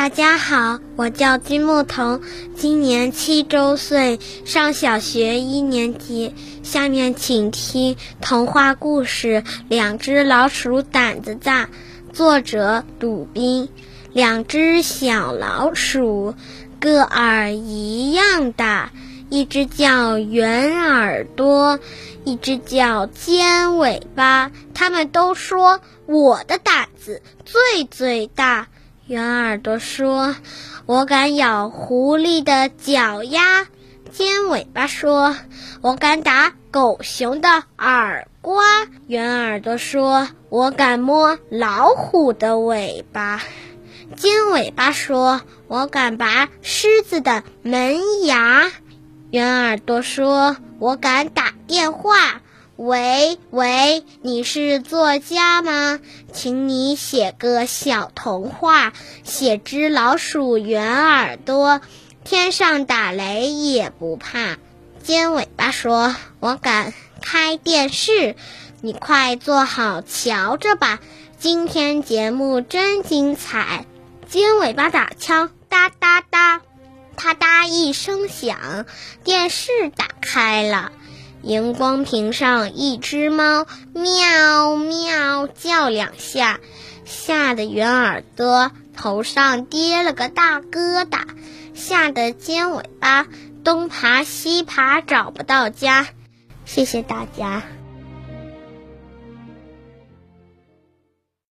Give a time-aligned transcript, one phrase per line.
[0.00, 2.22] 大家好，我叫金木桐，
[2.56, 6.34] 今年七周岁，上小学一年级。
[6.62, 11.66] 下面请听童话故事《两只老鼠胆子大》，
[12.14, 13.68] 作者鲁宾。
[14.14, 16.34] 两只小老鼠，
[16.80, 18.92] 个儿一样大，
[19.28, 21.78] 一只叫圆耳朵，
[22.24, 24.50] 一只叫尖尾巴。
[24.72, 28.68] 他们都说我的胆子最最大。
[29.10, 30.36] 圆耳朵说
[30.86, 33.66] ：“我敢咬狐狸的脚丫。”
[34.12, 35.36] 尖尾巴说
[35.82, 38.62] ：“我敢打狗熊的耳瓜。”
[39.08, 43.42] 圆耳朵说：“我敢摸老虎的尾巴。”
[44.14, 48.70] 尖尾巴说：“我敢拔狮子的门牙。”
[49.32, 52.42] 圆耳朵说：“我敢打电话。”
[52.82, 56.00] 喂喂，你是作家吗？
[56.32, 61.82] 请你写个小童话，写只老鼠圆耳朵，
[62.24, 64.56] 天上打雷也不怕。
[65.02, 68.34] 尖尾巴说：“我敢开电视，
[68.80, 71.00] 你快坐好瞧着吧，
[71.38, 73.84] 今天节目真精彩。”
[74.26, 76.62] 尖尾巴打枪，哒哒哒，
[77.14, 78.86] 啪嗒一声响，
[79.22, 80.92] 电视打开了。
[81.42, 86.60] 荧光屏上，一只猫喵喵叫两下，
[87.04, 91.20] 吓得圆耳朵头上跌了个大疙瘩，
[91.74, 93.26] 吓得尖尾巴
[93.64, 96.06] 东爬西爬找不到家。
[96.64, 97.62] 谢谢大家。